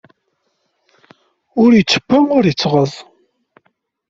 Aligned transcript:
Ur 1.63 1.71
ittebbi 1.73 2.17
ur 2.37 2.43
ittɣeẓẓ. 2.47 2.93